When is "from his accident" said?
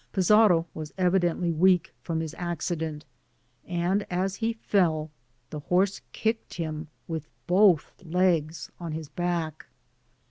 2.01-3.05